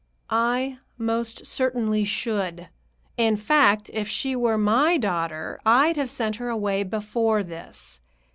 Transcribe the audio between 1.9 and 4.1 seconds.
should. In fact, if